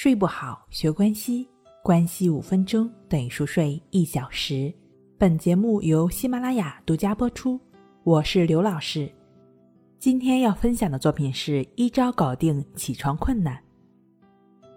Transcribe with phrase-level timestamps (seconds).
[0.00, 1.48] 睡不好，学关西，
[1.82, 4.72] 关系五分钟等于熟睡一小时。
[5.18, 7.58] 本节目由喜马拉雅独家播出，
[8.04, 9.10] 我是刘老师。
[9.98, 13.60] 今天要分享的作品是一招搞定起床困难。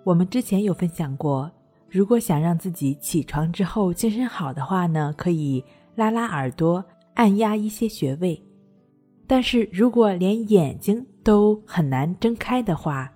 [0.04, 1.52] 我们之前有分享过，
[1.88, 5.64] 如果想让自己起床之后精神好的话呢，可以
[5.94, 6.84] 拉拉耳朵，
[7.14, 8.44] 按压一些穴位。
[9.28, 13.08] 但是如果连眼睛都很难睁开的话，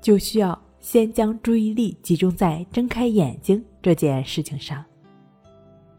[0.00, 0.63] 就需要。
[0.84, 4.84] 先将注意力集中在睁开眼睛这件事情上。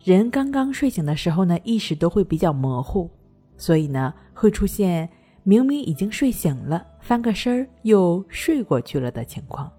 [0.04, 3.10] 人刚刚睡醒的时候呢，意识都会比较模糊，
[3.58, 5.10] 所以呢，会出现
[5.42, 9.72] 明明已经睡醒了，翻个身儿又睡过去了的情况。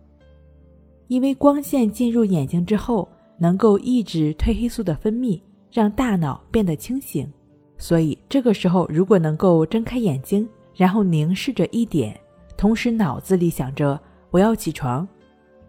[1.07, 7.33] 因为光线进入眼睛之后，能够抑制褪黑素的分泌，让大脑变得清醒，
[7.79, 12.19] 所以这个时候如果能够睁开眼睛，然后凝视着一点，
[12.57, 13.97] 同时脑子里想着。
[14.31, 15.07] 我要起床，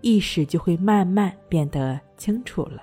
[0.02, 2.82] 意识就会慢慢变得清楚了。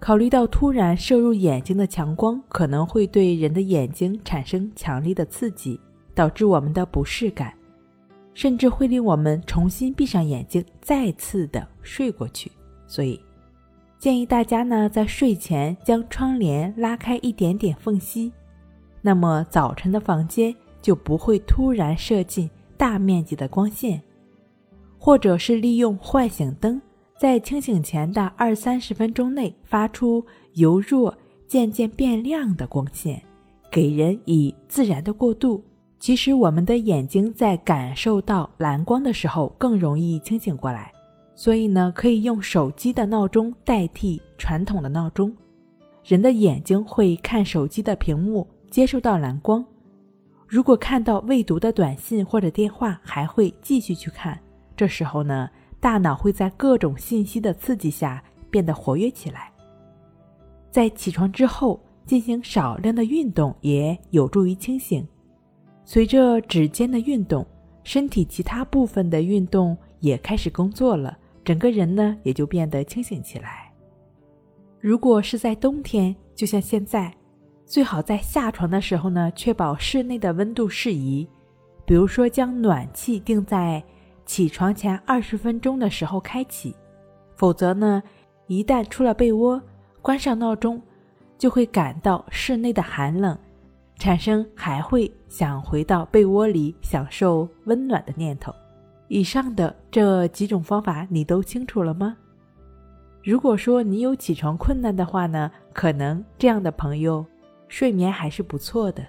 [0.00, 5.80] 考虑到突然射入眼睛的强光可能会对人的眼睛产生强烈的刺激，
[6.14, 7.52] 导致我们的不适感，
[8.32, 12.50] 甚至会令我们重新闭上眼睛，再次的睡过去。
[12.86, 13.20] 所以，
[13.98, 18.32] 建议大家呢在睡前将窗帘拉开一点点缝隙，
[19.02, 24.00] 那么早晨的房间就不会突然射进大面积的光线。
[24.98, 26.80] 或者是利用唤醒灯，
[27.18, 33.22] 在清醒前的二三十分钟内发出由弱渐渐变亮的光线，
[33.70, 35.62] 给人以自然的过渡。
[35.98, 40.92] 其实我们的眼睛在感受到蓝光的时候更容易清醒过来，
[41.34, 45.34] 所以呢，可以用手机的闹钟代替传统的闹钟。
[46.04, 49.64] 人的眼睛会看手机的屏幕，接受到蓝光。
[50.46, 54.38] 如果看到未读的短信或者电话，还会继续去看。
[54.78, 59.50] 这时候呢，大脑会在各种信息的刺激下变得活跃起来。
[60.70, 65.04] 在起床之后进行少量的运动也有助于清醒。
[65.84, 67.44] 随着指尖的运动，
[67.82, 73.72] 身体其他部分的运动也开始工作了，整个人呢也就变得清醒起来。
[74.78, 77.12] 如果是在冬天，就像现在，
[77.66, 81.28] 最好在下床的时候呢，确保室内的温度适宜，
[81.84, 83.82] 比如说将暖气定在。
[84.28, 86.76] 起床前二十分钟的时候开启，
[87.34, 88.02] 否则呢，
[88.46, 89.60] 一旦出了被窝，
[90.02, 90.80] 关上闹钟，
[91.38, 93.36] 就会感到室内的寒冷，
[93.96, 98.54] 产生还会想回到被窝里享受温暖的念头。
[99.08, 102.14] 以上的这几种方法你都清楚了吗？
[103.24, 107.24] 如果说你有起床困难的话呢，可能这样的朋友
[107.66, 109.02] 睡眠还是不错的，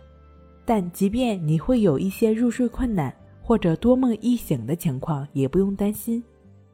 [0.63, 3.13] 但即便你会有一些入睡困难。
[3.49, 6.23] 或者多梦易醒的情况也不用担心，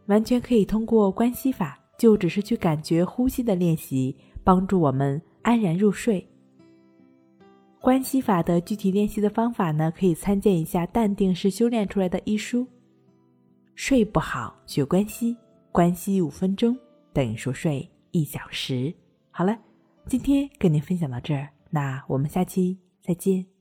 [0.08, 4.14] 完全可以通过关系法，就只是去感觉呼吸的练习，
[4.44, 6.28] 帮助我们安然入睡。
[7.80, 12.68] 关系法的具体练习的方法呢，可以参见一下《淡定是修炼出来的》一书。
[13.76, 15.38] 睡不好学关系，
[15.72, 16.78] 关系五分钟
[17.14, 18.94] 等于熟睡一小时。
[19.32, 19.58] 好了，
[20.08, 23.55] 今天跟您分享到这儿，那我们下期再见。